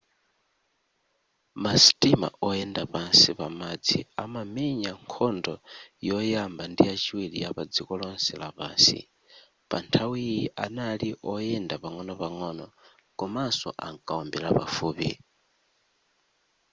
[1.63, 5.53] ma sitima oyenda pansi pamadzi anamenya nkhondo
[6.07, 8.99] yoyamba ndi yachiwiri yapa dziko lonse lapansi
[9.69, 12.67] panthawiyi anali oyenda pang'onopang'ono
[13.19, 15.09] komanso ankaombera pafupi